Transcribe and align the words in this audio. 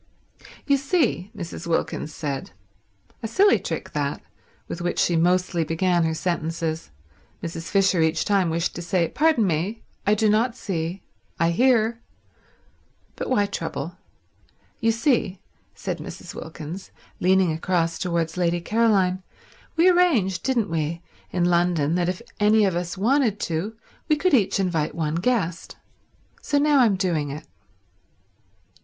"You 0.65 0.77
see," 0.77 1.29
Mrs. 1.37 1.67
Wilkins 1.67 2.11
said—a 2.11 3.27
silly 3.27 3.59
trick 3.59 3.91
that, 3.91 4.19
with 4.67 4.81
which 4.81 4.97
she 4.97 5.15
mostly 5.15 5.63
began 5.63 6.05
her 6.05 6.15
sentences; 6.15 6.89
Mrs. 7.43 7.69
Fisher 7.69 8.01
each 8.01 8.25
time 8.25 8.49
wished 8.49 8.73
to 8.73 8.81
say, 8.81 9.07
"Pardon 9.09 9.45
me—I 9.45 10.15
do 10.15 10.27
not 10.27 10.55
see, 10.55 11.03
I 11.39 11.51
hear"—but 11.51 13.29
why 13.29 13.45
trouble?—"You 13.45 14.91
see," 14.91 15.39
said 15.75 15.99
Mrs. 15.99 16.33
Wilkins, 16.33 16.89
leaning 17.19 17.51
across 17.51 17.99
towards 17.99 18.37
Lady 18.37 18.59
Caroline, 18.59 19.21
"we 19.75 19.87
arranged, 19.87 20.41
didn't 20.41 20.71
we, 20.71 21.03
in 21.29 21.45
London 21.45 21.93
that 21.93 22.09
if 22.09 22.23
any 22.39 22.65
of 22.65 22.75
us 22.75 22.97
wanted 22.97 23.39
to 23.41 23.77
we 24.07 24.15
could 24.15 24.33
each 24.33 24.59
invite 24.59 24.95
one 24.95 25.13
guest. 25.13 25.77
So 26.41 26.57
now 26.57 26.79
I'm 26.79 26.95
doing 26.95 27.29
it." 27.29 27.45